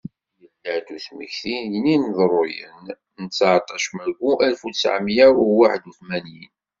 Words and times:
Yella-d 0.65 0.87
usmekti 0.95 1.55
n 1.69 1.71
yineḍruyen 1.91 2.85
n 3.21 3.23
tesɛeṭac 3.27 3.85
maggu 3.95 4.31
alef 4.45 4.61
utsɛemya 4.67 5.27
uwaḥed 5.43 5.83
utmanyin. 5.91 6.53